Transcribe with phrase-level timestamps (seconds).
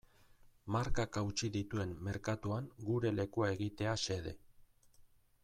[0.75, 4.35] Markak hautsi dituen merkatuan gure lekua egitea xede.